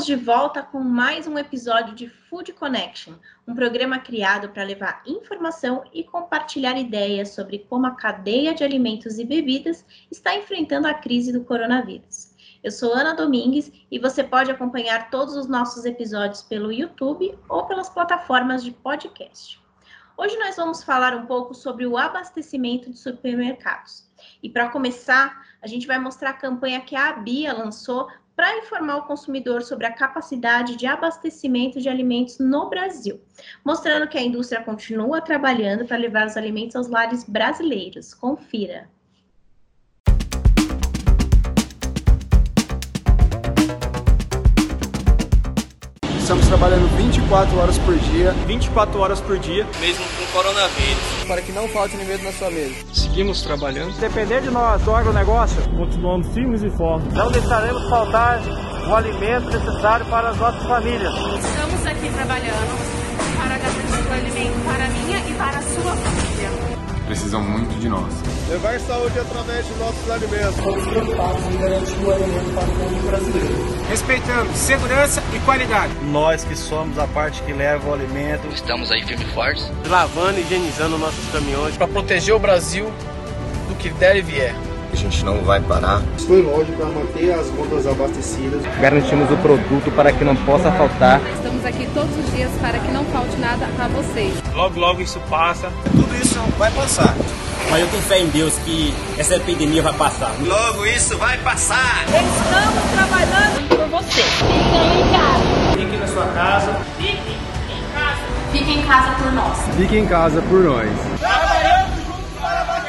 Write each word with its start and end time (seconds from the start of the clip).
Estamos 0.00 0.18
de 0.18 0.24
volta 0.24 0.62
com 0.62 0.80
mais 0.80 1.26
um 1.26 1.36
episódio 1.38 1.94
de 1.94 2.08
Food 2.08 2.54
Connection, 2.54 3.12
um 3.46 3.54
programa 3.54 3.98
criado 3.98 4.48
para 4.48 4.62
levar 4.62 5.02
informação 5.04 5.84
e 5.92 6.02
compartilhar 6.02 6.78
ideias 6.78 7.34
sobre 7.34 7.58
como 7.68 7.86
a 7.86 7.90
cadeia 7.90 8.54
de 8.54 8.64
alimentos 8.64 9.18
e 9.18 9.26
bebidas 9.26 9.84
está 10.10 10.34
enfrentando 10.34 10.88
a 10.88 10.94
crise 10.94 11.30
do 11.30 11.44
coronavírus. 11.44 12.34
Eu 12.64 12.70
sou 12.70 12.94
Ana 12.94 13.12
Domingues 13.12 13.70
e 13.90 13.98
você 13.98 14.24
pode 14.24 14.50
acompanhar 14.50 15.10
todos 15.10 15.36
os 15.36 15.46
nossos 15.46 15.84
episódios 15.84 16.40
pelo 16.40 16.72
YouTube 16.72 17.38
ou 17.46 17.66
pelas 17.66 17.90
plataformas 17.90 18.64
de 18.64 18.70
podcast. 18.70 19.60
Hoje 20.16 20.34
nós 20.38 20.56
vamos 20.56 20.82
falar 20.82 21.14
um 21.14 21.26
pouco 21.26 21.52
sobre 21.52 21.86
o 21.86 21.98
abastecimento 21.98 22.90
de 22.90 22.98
supermercados. 22.98 24.08
E 24.42 24.48
para 24.48 24.70
começar, 24.70 25.46
a 25.60 25.66
gente 25.66 25.86
vai 25.86 25.98
mostrar 25.98 26.30
a 26.30 26.34
campanha 26.34 26.80
que 26.80 26.96
a 26.96 27.12
Bia 27.12 27.52
lançou 27.52 28.08
para 28.40 28.56
informar 28.56 28.96
o 28.96 29.02
consumidor 29.02 29.60
sobre 29.60 29.84
a 29.84 29.92
capacidade 29.92 30.74
de 30.74 30.86
abastecimento 30.86 31.78
de 31.78 31.90
alimentos 31.90 32.38
no 32.38 32.70
Brasil, 32.70 33.20
mostrando 33.62 34.08
que 34.08 34.16
a 34.16 34.22
indústria 34.22 34.64
continua 34.64 35.20
trabalhando 35.20 35.84
para 35.84 35.98
levar 35.98 36.26
os 36.26 36.38
alimentos 36.38 36.74
aos 36.74 36.88
lares 36.88 37.22
brasileiros. 37.22 38.14
Confira. 38.14 38.88
Estamos 46.30 46.46
trabalhando 46.46 46.96
24 46.96 47.58
horas 47.58 47.76
por 47.78 47.98
dia. 47.98 48.30
24 48.46 49.00
horas 49.00 49.20
por 49.20 49.36
dia. 49.40 49.66
Mesmo 49.80 50.04
com 50.04 50.26
coronavírus. 50.32 51.24
Para 51.26 51.42
que 51.42 51.50
não 51.50 51.66
falte 51.66 51.96
alimento 51.96 52.22
na 52.22 52.32
sua 52.32 52.48
mesa. 52.52 52.72
Seguimos 52.92 53.42
trabalhando. 53.42 53.98
Depender 53.98 54.40
de 54.40 54.48
nós, 54.48 54.80
do 54.82 54.94
agronegócio, 54.94 55.60
continuamos 55.76 56.28
firmes 56.28 56.62
e 56.62 56.70
fortes. 56.70 57.12
Não 57.14 57.32
deixaremos 57.32 57.82
faltar 57.90 58.40
o 58.88 58.94
alimento 58.94 59.50
necessário 59.50 60.06
para 60.06 60.28
as 60.28 60.36
nossas 60.36 60.62
famílias. 60.68 61.12
Estamos 61.12 61.84
aqui 61.84 62.08
trabalhando 62.14 62.78
para 63.36 63.58
garantir 63.58 64.08
o 64.08 64.12
alimento 64.12 64.64
para 64.66 64.84
a 64.84 64.88
minha 64.88 65.18
e 65.18 65.34
para 65.34 65.58
a 65.58 65.62
sua 65.62 65.96
família 65.96 66.59
precisam 67.10 67.42
muito 67.42 67.76
de 67.80 67.88
nós. 67.88 68.14
Levar 68.48 68.78
saúde 68.78 69.18
através 69.18 69.66
de 69.66 69.74
nossos 69.74 70.08
alimentos. 70.08 70.56
Estamos 70.56 70.86
preocupados 70.86 71.44
em 71.44 71.58
garantir 71.58 72.04
o 72.04 72.12
alimento 72.12 72.54
para 72.54 72.64
o 72.64 72.76
povo 72.76 73.08
brasileiro. 73.08 73.84
Respeitando 73.88 74.54
segurança 74.54 75.20
e 75.34 75.40
qualidade. 75.40 75.92
Nós 76.04 76.44
que 76.44 76.54
somos 76.54 76.96
a 77.00 77.08
parte 77.08 77.42
que 77.42 77.52
leva 77.52 77.90
o 77.90 77.94
alimento. 77.94 78.46
Estamos 78.54 78.92
aí 78.92 79.02
firme 79.04 79.24
e 79.24 79.34
fortes. 79.34 79.68
Lavando 79.88 80.38
e 80.38 80.42
higienizando 80.42 80.96
nossos 80.98 81.28
caminhões. 81.32 81.76
Para 81.76 81.88
proteger 81.88 82.32
o 82.32 82.38
Brasil 82.38 82.88
do 83.68 83.74
que 83.74 83.90
der 83.90 84.16
e 84.16 84.22
vier. 84.22 84.69
A 85.00 85.02
gente 85.04 85.24
não 85.24 85.42
vai 85.42 85.58
parar. 85.60 86.02
Foi 86.26 86.42
lógico 86.42 86.76
para 86.76 86.84
manter 86.84 87.32
as 87.32 87.48
gôndolas 87.48 87.86
abastecidas. 87.86 88.60
Garantimos 88.82 89.30
o 89.30 89.36
produto 89.38 89.90
para 89.92 90.12
que 90.12 90.22
não 90.22 90.36
possa 90.36 90.70
faltar. 90.72 91.22
Estamos 91.36 91.64
aqui 91.64 91.88
todos 91.94 92.10
os 92.18 92.30
dias 92.34 92.50
para 92.60 92.78
que 92.78 92.92
não 92.92 93.02
falte 93.06 93.34
nada 93.38 93.66
a 93.78 93.88
vocês. 93.88 94.34
Logo, 94.54 94.78
logo 94.78 95.00
isso 95.00 95.18
passa. 95.30 95.72
Tudo 95.84 96.14
isso 96.22 96.38
vai 96.58 96.70
passar. 96.72 97.16
Mas 97.70 97.80
eu 97.80 97.88
tenho 97.88 98.02
fé 98.02 98.18
em 98.18 98.26
Deus 98.26 98.52
que 98.58 98.94
essa 99.16 99.36
epidemia 99.36 99.80
vai 99.80 99.94
passar. 99.94 100.34
Logo 100.38 100.84
isso 100.84 101.16
vai 101.16 101.38
passar. 101.38 102.04
Estamos 102.04 102.90
trabalhando 102.92 103.68
por 103.70 104.02
você. 104.02 104.20
Fique 104.20 104.50
em 104.52 105.12
casa. 105.12 105.78
Fique 105.78 105.96
na 105.96 106.06
sua 106.08 106.26
casa. 106.26 106.80
Fique 106.98 107.36
em 107.70 107.94
casa. 107.94 108.20
Fique 108.52 108.70
em 108.70 108.82
casa 108.82 109.14
por 109.16 109.32
nós. 109.32 109.58
Fique 109.78 109.96
em 109.96 110.06
casa 110.06 110.42
por 110.42 110.62
nós. 110.62 110.90
Trabalhando 111.18 111.96
juntos 112.04 112.38
para. 112.38 112.80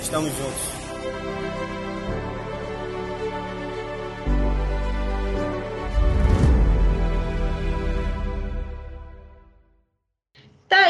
Estamos 0.00 0.30
juntos. 0.30 0.69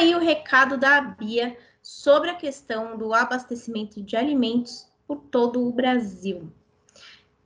Aí 0.01 0.15
o 0.15 0.19
recado 0.19 0.79
da 0.79 1.01
Bia 1.01 1.57
sobre 1.83 2.31
a 2.31 2.35
questão 2.35 2.97
do 2.97 3.13
abastecimento 3.13 4.03
de 4.03 4.17
alimentos 4.17 4.87
por 5.07 5.19
todo 5.31 5.67
o 5.67 5.73
Brasil. 5.73 6.51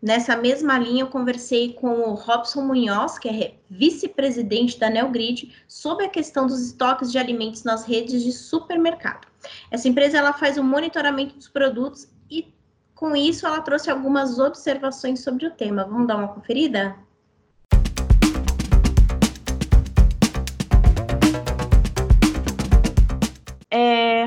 Nessa 0.00 0.36
mesma 0.36 0.78
linha, 0.78 1.02
eu 1.02 1.08
conversei 1.08 1.72
com 1.72 1.88
o 1.88 2.14
Robson 2.14 2.60
Munhoz, 2.60 3.18
que 3.18 3.28
é 3.28 3.54
vice-presidente 3.70 4.78
da 4.78 4.90
Neogrid, 4.90 5.52
sobre 5.66 6.04
a 6.04 6.10
questão 6.10 6.46
dos 6.46 6.60
estoques 6.60 7.10
de 7.10 7.18
alimentos 7.18 7.64
nas 7.64 7.84
redes 7.84 8.22
de 8.22 8.30
supermercado. 8.30 9.26
Essa 9.70 9.88
empresa 9.88 10.18
ela 10.18 10.32
faz 10.32 10.58
o 10.58 10.62
monitoramento 10.62 11.34
dos 11.34 11.48
produtos 11.48 12.06
e, 12.30 12.52
com 12.94 13.16
isso, 13.16 13.46
ela 13.46 13.62
trouxe 13.62 13.90
algumas 13.90 14.38
observações 14.38 15.20
sobre 15.20 15.46
o 15.46 15.50
tema. 15.50 15.84
Vamos 15.84 16.06
dar 16.06 16.16
uma 16.16 16.28
conferida? 16.28 16.96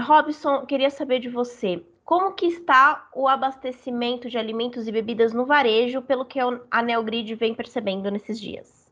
Robson, 0.08 0.66
queria 0.66 0.90
saber 0.90 1.20
de 1.20 1.28
você. 1.28 1.84
Como 2.06 2.32
que 2.32 2.46
está 2.46 3.10
o 3.14 3.28
abastecimento 3.28 4.30
de 4.30 4.38
alimentos 4.38 4.88
e 4.88 4.92
bebidas 4.92 5.34
no 5.34 5.46
varejo, 5.46 6.02
pelo 6.02 6.24
que 6.24 6.40
a 6.40 6.82
Neogrid 6.82 7.36
vem 7.36 7.54
percebendo 7.54 8.10
nesses 8.10 8.40
dias? 8.40 8.88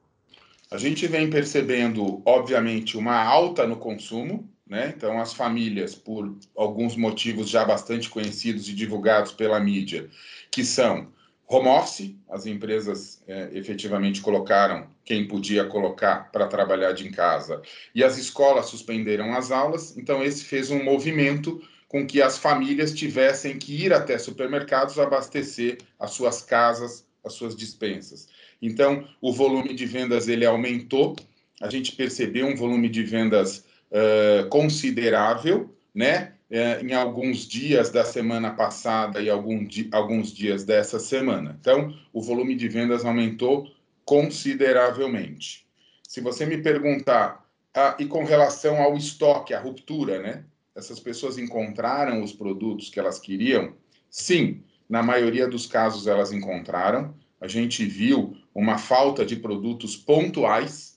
A 0.69 0.77
gente 0.77 1.07
vem 1.07 1.29
percebendo, 1.29 2.21
obviamente, 2.25 2.97
uma 2.97 3.15
alta 3.23 3.65
no 3.65 3.77
consumo, 3.77 4.49
né? 4.67 4.93
Então, 4.97 5.21
as 5.21 5.33
famílias, 5.33 5.95
por 5.95 6.35
alguns 6.57 6.97
motivos 6.97 7.49
já 7.49 7.63
bastante 7.63 8.09
conhecidos 8.09 8.67
e 8.67 8.73
divulgados 8.73 9.31
pela 9.31 9.59
mídia, 9.59 10.09
que 10.51 10.65
são 10.65 11.07
home 11.47 11.67
office, 11.67 12.15
as 12.29 12.45
empresas 12.45 13.21
é, 13.27 13.49
efetivamente 13.53 14.21
colocaram 14.21 14.87
quem 15.03 15.27
podia 15.27 15.65
colocar 15.65 16.31
para 16.31 16.47
trabalhar 16.47 16.93
de 16.93 17.07
em 17.07 17.11
casa, 17.11 17.61
e 17.93 18.03
as 18.03 18.17
escolas 18.17 18.65
suspenderam 18.65 19.33
as 19.33 19.51
aulas, 19.51 19.95
então 19.97 20.23
esse 20.23 20.43
fez 20.43 20.71
um 20.71 20.83
movimento 20.83 21.61
com 21.87 22.05
que 22.05 22.21
as 22.21 22.37
famílias 22.37 22.93
tivessem 22.93 23.57
que 23.57 23.85
ir 23.85 23.93
até 23.93 24.17
supermercados 24.17 24.99
abastecer 24.99 25.77
as 25.99 26.11
suas 26.11 26.41
casas, 26.41 27.05
as 27.23 27.33
suas 27.33 27.55
dispensas. 27.55 28.27
Então, 28.61 29.07
o 29.21 29.31
volume 29.31 29.73
de 29.73 29.85
vendas 29.85 30.27
ele 30.27 30.45
aumentou, 30.45 31.15
a 31.61 31.69
gente 31.69 31.93
percebeu 31.93 32.47
um 32.47 32.55
volume 32.55 32.89
de 32.89 33.03
vendas 33.03 33.65
uh, 33.91 34.47
considerável, 34.49 35.73
né? 35.93 36.33
É, 36.57 36.81
em 36.81 36.93
alguns 36.93 37.39
dias 37.45 37.89
da 37.89 38.05
semana 38.05 38.49
passada 38.49 39.21
e 39.21 39.29
algum 39.29 39.65
di 39.65 39.89
alguns 39.91 40.31
dias 40.31 40.63
dessa 40.63 40.97
semana. 40.99 41.57
Então, 41.59 41.93
o 42.13 42.21
volume 42.21 42.55
de 42.55 42.69
vendas 42.69 43.03
aumentou 43.03 43.69
consideravelmente. 44.05 45.67
Se 46.07 46.21
você 46.21 46.45
me 46.45 46.57
perguntar, 46.57 47.45
ah, 47.73 47.97
e 47.99 48.05
com 48.05 48.23
relação 48.23 48.81
ao 48.81 48.95
estoque, 48.95 49.53
a 49.53 49.59
ruptura, 49.59 50.21
né? 50.21 50.45
Essas 50.73 50.97
pessoas 50.97 51.37
encontraram 51.37 52.23
os 52.23 52.31
produtos 52.31 52.89
que 52.89 53.01
elas 53.01 53.19
queriam? 53.19 53.73
Sim, 54.09 54.63
na 54.87 55.03
maioria 55.03 55.49
dos 55.49 55.67
casos 55.67 56.07
elas 56.07 56.31
encontraram. 56.31 57.13
A 57.41 57.49
gente 57.49 57.83
viu 57.83 58.33
uma 58.55 58.77
falta 58.77 59.25
de 59.25 59.35
produtos 59.35 59.97
pontuais, 59.97 60.94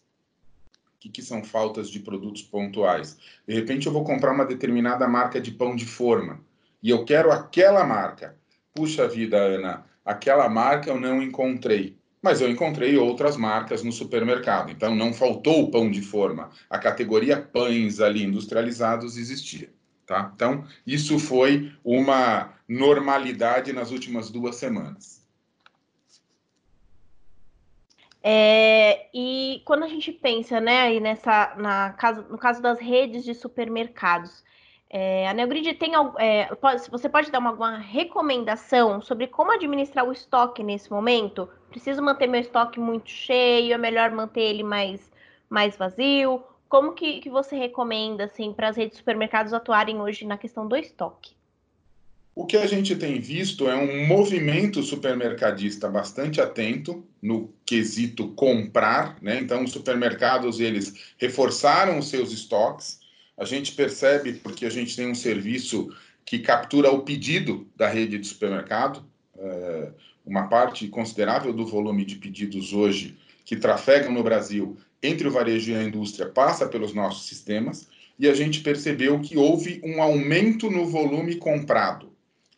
o 0.99 1.01
que, 1.01 1.09
que, 1.11 1.23
são 1.23 1.45
faltas 1.45 1.89
de 1.89 2.01
produtos 2.01 2.43
pontuais? 2.43 3.17
De 3.47 3.55
repente, 3.55 3.87
eu 3.87 3.93
vou 3.93 4.03
comprar 4.03 4.33
uma 4.33 4.45
determinada 4.45 5.07
marca 5.07 5.41
de 5.41 5.53
pão 5.53 5.77
de 5.77 5.87
forma 5.87 6.41
e 6.83 6.91
eu 6.91 7.05
quero 7.05 7.31
aquela 7.31 7.85
marca. 7.85 8.37
Puxa 8.75 9.07
vida, 9.07 9.37
Ana, 9.37 9.87
aquela 10.05 10.49
marca 10.49 10.91
eu 10.91 10.99
não 10.99 11.23
encontrei, 11.23 11.97
mas 12.21 12.41
eu 12.41 12.51
encontrei 12.51 12.99
outras 12.99 13.37
marcas 13.37 13.85
no 13.85 13.93
supermercado. 13.93 14.73
Então, 14.73 14.93
não 14.93 15.15
faltou 15.15 15.63
o 15.63 15.71
pão 15.71 15.89
de 15.89 16.03
forma. 16.03 16.51
A 16.69 16.81
categoria 16.81 17.41
pães 17.41 18.01
ali 18.01 18.25
industrializados 18.25 19.17
existia. 19.17 19.73
Tá? 20.05 20.33
Então, 20.35 20.67
isso 20.85 21.17
foi 21.21 21.73
uma 21.85 22.55
normalidade 22.67 23.73
nas 23.73 23.93
últimas 23.93 24.31
duas 24.31 24.57
semanas. 24.57 25.18
É, 28.31 29.09
e 29.15 29.63
quando 29.65 29.85
a 29.85 29.89
gente 29.89 30.13
pensa, 30.13 30.61
né, 30.61 30.81
aí 30.83 31.01
nessa, 31.01 31.55
na 31.57 31.95
caso, 31.95 32.27
no 32.29 32.37
caso 32.37 32.61
das 32.61 32.79
redes 32.79 33.25
de 33.25 33.33
supermercados, 33.35 34.45
é, 34.91 35.27
a 35.27 35.33
Neogrid 35.33 35.73
tem, 35.77 35.93
é, 36.19 36.55
pode, 36.57 36.91
você 36.91 37.09
pode 37.09 37.31
dar 37.31 37.39
uma, 37.39 37.49
alguma 37.49 37.79
recomendação 37.79 39.01
sobre 39.01 39.29
como 39.29 39.51
administrar 39.53 40.07
o 40.07 40.13
estoque 40.13 40.63
nesse 40.63 40.91
momento? 40.91 41.49
Preciso 41.71 42.03
manter 42.03 42.27
meu 42.27 42.43
estoque 42.43 42.79
muito 42.79 43.09
cheio? 43.09 43.73
É 43.73 43.79
melhor 43.79 44.11
manter 44.11 44.43
ele 44.43 44.63
mais, 44.63 45.11
mais 45.49 45.75
vazio? 45.79 46.45
Como 46.69 46.93
que, 46.93 47.21
que 47.21 47.31
você 47.31 47.57
recomenda 47.57 48.25
assim, 48.25 48.53
para 48.53 48.69
as 48.69 48.77
redes 48.77 48.93
de 48.93 48.99
supermercados 48.99 49.55
atuarem 49.55 50.03
hoje 50.03 50.27
na 50.27 50.37
questão 50.37 50.69
do 50.69 50.77
estoque? 50.77 51.38
O 52.39 52.47
que 52.47 52.57
a 52.57 52.69
gente 52.69 52.95
tem 52.95 53.19
visto 53.19 53.69
é 53.69 53.75
um 53.75 54.07
movimento 54.07 54.81
supermercadista 54.81 55.89
bastante 55.89 56.41
atento 56.41 57.05
no 57.21 57.53
quesito 57.67 58.29
comprar, 58.29 59.21
né? 59.21 59.41
Então, 59.41 59.65
os 59.65 59.73
supermercados 59.73 60.61
eles 60.61 60.95
reforçaram 61.19 61.99
os 61.99 62.09
seus 62.09 62.31
estoques. 62.31 63.01
A 63.37 63.45
gente 63.45 63.73
percebe 63.73 64.35
porque 64.35 64.65
a 64.65 64.71
gente 64.71 64.95
tem 64.95 65.11
um 65.11 65.17
serviço 65.17 65.93
que 66.25 66.39
captura 66.39 66.93
o 66.93 67.03
pedido 67.03 67.67
da 67.75 67.89
rede 67.89 68.17
de 68.17 68.29
supermercado. 68.29 69.05
É, 69.37 69.89
uma 70.25 70.47
parte 70.47 70.87
considerável 70.87 71.53
do 71.53 71.67
volume 71.67 72.05
de 72.05 72.15
pedidos 72.15 72.73
hoje 72.73 73.19
que 73.45 73.57
trafegam 73.57 74.13
no 74.13 74.23
Brasil 74.23 74.77
entre 75.03 75.27
o 75.27 75.33
varejo 75.33 75.73
e 75.73 75.75
a 75.75 75.83
indústria 75.83 76.29
passa 76.29 76.69
pelos 76.69 76.95
nossos 76.95 77.27
sistemas, 77.27 77.89
e 78.17 78.29
a 78.29 78.35
gente 78.35 78.61
percebeu 78.61 79.21
que 79.21 79.37
houve 79.37 79.81
um 79.85 80.01
aumento 80.01 80.71
no 80.71 80.87
volume 80.87 81.37
comprado, 81.37 82.08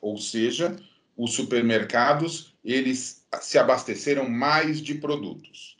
ou 0.01 0.17
seja, 0.17 0.77
os 1.17 1.35
supermercados 1.35 2.55
eles 2.65 3.25
se 3.41 3.59
abasteceram 3.59 4.29
mais 4.29 4.81
de 4.81 4.95
produtos. 4.95 5.77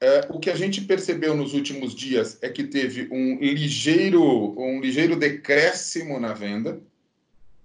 É, 0.00 0.26
o 0.30 0.40
que 0.40 0.50
a 0.50 0.56
gente 0.56 0.80
percebeu 0.80 1.34
nos 1.34 1.54
últimos 1.54 1.94
dias 1.94 2.38
é 2.42 2.48
que 2.48 2.64
teve 2.64 3.08
um 3.12 3.38
ligeiro, 3.38 4.58
um 4.58 4.80
ligeiro 4.80 5.14
decréscimo 5.14 6.18
na 6.18 6.32
venda, 6.32 6.80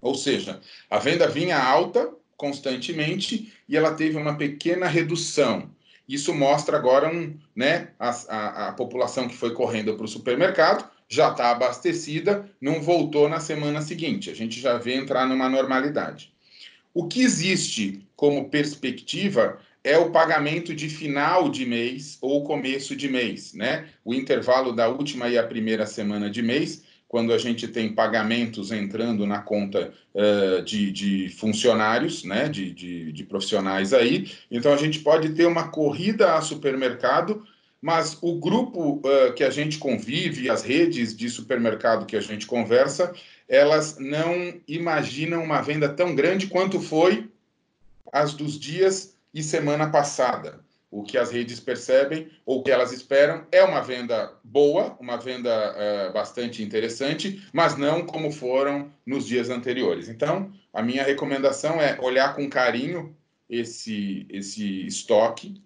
ou 0.00 0.14
seja, 0.14 0.60
a 0.88 0.98
venda 0.98 1.28
vinha 1.28 1.58
alta 1.58 2.08
constantemente 2.36 3.52
e 3.68 3.76
ela 3.76 3.94
teve 3.94 4.16
uma 4.16 4.36
pequena 4.36 4.86
redução. 4.86 5.68
Isso 6.08 6.32
mostra 6.32 6.76
agora 6.76 7.12
um, 7.12 7.36
né, 7.54 7.88
a, 7.98 8.10
a, 8.10 8.68
a 8.68 8.72
população 8.72 9.28
que 9.28 9.36
foi 9.36 9.52
correndo 9.52 9.94
para 9.94 10.04
o 10.04 10.08
supermercado 10.08 10.88
já 11.08 11.30
está 11.30 11.50
abastecida, 11.50 12.48
não 12.60 12.82
voltou 12.82 13.28
na 13.28 13.40
semana 13.40 13.80
seguinte. 13.80 14.30
A 14.30 14.34
gente 14.34 14.60
já 14.60 14.76
vê 14.76 14.94
entrar 14.94 15.26
numa 15.26 15.48
normalidade. 15.48 16.32
O 16.92 17.06
que 17.06 17.22
existe 17.22 18.06
como 18.14 18.50
perspectiva 18.50 19.58
é 19.82 19.96
o 19.96 20.10
pagamento 20.10 20.74
de 20.74 20.88
final 20.88 21.48
de 21.48 21.64
mês 21.64 22.18
ou 22.20 22.44
começo 22.44 22.94
de 22.94 23.08
mês, 23.08 23.54
né? 23.54 23.86
O 24.04 24.12
intervalo 24.12 24.72
da 24.72 24.88
última 24.88 25.28
e 25.28 25.38
a 25.38 25.46
primeira 25.46 25.86
semana 25.86 26.28
de 26.28 26.42
mês, 26.42 26.82
quando 27.06 27.32
a 27.32 27.38
gente 27.38 27.66
tem 27.66 27.94
pagamentos 27.94 28.70
entrando 28.70 29.26
na 29.26 29.40
conta 29.40 29.92
uh, 30.14 30.62
de, 30.62 30.92
de, 30.92 31.28
funcionários, 31.30 32.24
né? 32.24 32.48
De, 32.48 32.70
de, 32.70 33.12
de 33.12 33.24
profissionais 33.24 33.94
aí. 33.94 34.30
Então 34.50 34.74
a 34.74 34.76
gente 34.76 34.98
pode 35.00 35.30
ter 35.30 35.46
uma 35.46 35.68
corrida 35.68 36.34
a 36.34 36.42
supermercado 36.42 37.46
mas 37.80 38.18
o 38.20 38.34
grupo 38.34 38.96
uh, 38.96 39.32
que 39.34 39.44
a 39.44 39.50
gente 39.50 39.78
convive, 39.78 40.50
as 40.50 40.62
redes 40.62 41.16
de 41.16 41.28
supermercado 41.30 42.06
que 42.06 42.16
a 42.16 42.20
gente 42.20 42.46
conversa, 42.46 43.12
elas 43.48 43.98
não 43.98 44.60
imaginam 44.66 45.42
uma 45.42 45.60
venda 45.60 45.88
tão 45.88 46.14
grande 46.14 46.48
quanto 46.48 46.80
foi 46.80 47.30
as 48.12 48.34
dos 48.34 48.58
dias 48.58 49.14
e 49.32 49.42
semana 49.42 49.88
passada. 49.90 50.60
O 50.90 51.02
que 51.02 51.18
as 51.18 51.30
redes 51.30 51.60
percebem 51.60 52.30
ou 52.46 52.62
que 52.62 52.70
elas 52.70 52.92
esperam 52.92 53.46
é 53.52 53.62
uma 53.62 53.82
venda 53.82 54.32
boa, 54.42 54.96
uma 54.98 55.18
venda 55.18 55.50
uh, 55.50 56.12
bastante 56.12 56.62
interessante, 56.62 57.46
mas 57.52 57.76
não 57.76 58.06
como 58.06 58.32
foram 58.32 58.90
nos 59.04 59.26
dias 59.26 59.50
anteriores. 59.50 60.08
Então, 60.08 60.50
a 60.72 60.82
minha 60.82 61.04
recomendação 61.04 61.80
é 61.80 61.98
olhar 62.00 62.34
com 62.34 62.48
carinho 62.48 63.14
esse, 63.48 64.26
esse 64.30 64.86
estoque, 64.86 65.62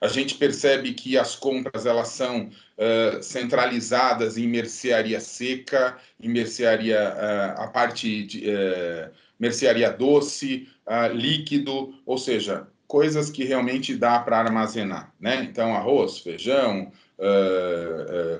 a 0.00 0.08
gente 0.08 0.34
percebe 0.34 0.92
que 0.92 1.16
as 1.16 1.34
compras 1.34 1.86
elas 1.86 2.08
são 2.08 2.48
uh, 2.48 3.22
centralizadas 3.22 4.36
em 4.36 4.46
mercearia 4.46 5.20
seca, 5.20 5.96
em 6.20 6.28
mercearia 6.28 7.14
uh, 7.14 7.62
a 7.62 7.68
parte 7.68 8.24
de 8.24 8.50
uh, 8.50 9.10
mercearia 9.38 9.90
doce, 9.90 10.68
líquido, 11.12 11.94
ou 12.06 12.16
seja, 12.16 12.68
coisas 12.86 13.28
que 13.28 13.44
realmente 13.44 13.96
dá 13.96 14.20
para 14.20 14.38
armazenar, 14.38 15.12
né? 15.20 15.42
Então 15.42 15.74
arroz, 15.74 16.18
feijão, 16.20 16.92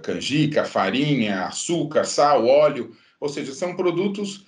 canjica, 0.02 0.64
farinha, 0.64 1.46
açúcar, 1.46 2.04
sal, 2.04 2.46
óleo, 2.46 2.96
ou 3.18 3.28
seja, 3.28 3.52
são 3.52 3.74
produtos 3.74 4.46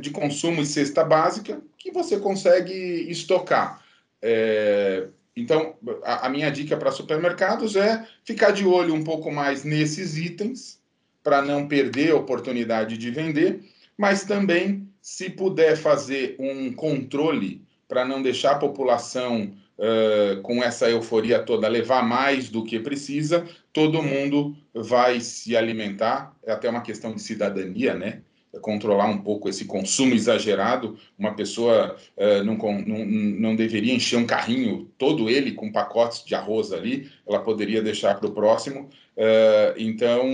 de 0.00 0.10
consumo 0.10 0.60
e 0.60 0.66
cesta 0.66 1.04
básica 1.04 1.62
que 1.78 1.92
você 1.92 2.18
consegue 2.18 2.74
estocar. 3.08 3.80
É, 4.20 5.06
então, 5.36 5.74
a, 6.02 6.26
a 6.26 6.28
minha 6.28 6.50
dica 6.50 6.76
para 6.76 6.90
supermercados 6.90 7.76
é 7.76 8.06
ficar 8.24 8.50
de 8.50 8.64
olho 8.64 8.94
um 8.94 9.04
pouco 9.04 9.30
mais 9.30 9.64
nesses 9.64 10.16
itens, 10.16 10.80
para 11.22 11.42
não 11.42 11.68
perder 11.68 12.12
a 12.12 12.16
oportunidade 12.16 12.96
de 12.96 13.10
vender, 13.10 13.60
mas 13.96 14.24
também, 14.24 14.88
se 15.00 15.28
puder 15.28 15.76
fazer 15.76 16.36
um 16.38 16.72
controle 16.72 17.62
para 17.86 18.04
não 18.04 18.22
deixar 18.22 18.52
a 18.52 18.58
população 18.58 19.52
uh, 19.78 20.40
com 20.42 20.62
essa 20.62 20.88
euforia 20.88 21.38
toda 21.42 21.68
levar 21.68 22.02
mais 22.02 22.48
do 22.48 22.64
que 22.64 22.78
precisa, 22.78 23.46
todo 23.72 24.02
mundo 24.02 24.56
vai 24.72 25.20
se 25.20 25.56
alimentar. 25.56 26.34
É 26.44 26.52
até 26.52 26.68
uma 26.70 26.82
questão 26.82 27.14
de 27.14 27.20
cidadania, 27.20 27.94
né? 27.94 28.22
Controlar 28.58 29.06
um 29.06 29.18
pouco 29.18 29.48
esse 29.48 29.64
consumo 29.64 30.14
exagerado. 30.14 30.98
Uma 31.18 31.34
pessoa 31.34 31.96
uh, 32.16 32.42
não, 32.44 32.56
não, 32.56 33.04
não 33.04 33.56
deveria 33.56 33.94
encher 33.94 34.16
um 34.16 34.26
carrinho, 34.26 34.90
todo 34.98 35.30
ele 35.30 35.52
com 35.52 35.70
pacotes 35.70 36.24
de 36.24 36.34
arroz 36.34 36.72
ali, 36.72 37.10
ela 37.26 37.40
poderia 37.40 37.82
deixar 37.82 38.18
para 38.18 38.26
o 38.26 38.32
próximo. 38.32 38.88
Uh, 39.16 39.74
então, 39.76 40.26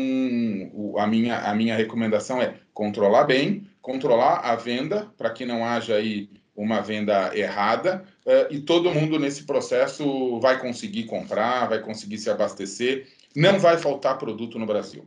o, 0.72 0.98
a, 0.98 1.06
minha, 1.06 1.38
a 1.40 1.54
minha 1.54 1.76
recomendação 1.76 2.40
é 2.40 2.54
controlar 2.72 3.24
bem, 3.24 3.68
controlar 3.82 4.40
a 4.40 4.56
venda, 4.56 5.12
para 5.18 5.30
que 5.30 5.44
não 5.44 5.64
haja 5.64 5.96
aí 5.96 6.30
uma 6.54 6.80
venda 6.80 7.36
errada, 7.36 8.04
uh, 8.24 8.52
e 8.52 8.60
todo 8.60 8.94
mundo 8.94 9.18
nesse 9.18 9.44
processo 9.44 10.40
vai 10.40 10.58
conseguir 10.58 11.04
comprar, 11.04 11.68
vai 11.68 11.80
conseguir 11.80 12.16
se 12.16 12.30
abastecer, 12.30 13.08
não 13.34 13.58
vai 13.58 13.76
faltar 13.76 14.18
produto 14.18 14.58
no 14.58 14.64
Brasil. 14.64 15.04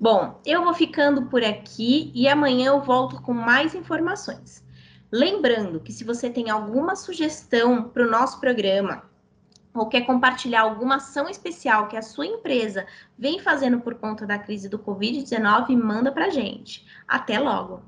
Bom, 0.00 0.40
eu 0.46 0.62
vou 0.62 0.72
ficando 0.74 1.26
por 1.26 1.42
aqui 1.42 2.12
e 2.14 2.28
amanhã 2.28 2.68
eu 2.68 2.80
volto 2.80 3.20
com 3.20 3.34
mais 3.34 3.74
informações. 3.74 4.64
Lembrando 5.10 5.80
que 5.80 5.92
se 5.92 6.04
você 6.04 6.30
tem 6.30 6.50
alguma 6.50 6.94
sugestão 6.94 7.82
para 7.82 8.06
o 8.06 8.10
nosso 8.10 8.38
programa 8.38 9.02
ou 9.74 9.88
quer 9.88 10.02
compartilhar 10.02 10.62
alguma 10.62 10.96
ação 10.96 11.28
especial 11.28 11.88
que 11.88 11.96
a 11.96 12.02
sua 12.02 12.26
empresa 12.26 12.86
vem 13.18 13.40
fazendo 13.40 13.80
por 13.80 13.96
conta 13.96 14.24
da 14.24 14.38
crise 14.38 14.68
do 14.68 14.78
Covid-19, 14.78 15.76
manda 15.76 16.12
para 16.12 16.30
gente. 16.30 16.86
Até 17.06 17.38
logo! 17.40 17.82